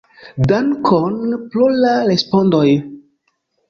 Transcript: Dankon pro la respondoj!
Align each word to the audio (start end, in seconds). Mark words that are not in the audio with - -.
Dankon 0.51 1.21
pro 1.51 1.71
la 1.85 1.95
respondoj! 2.11 2.67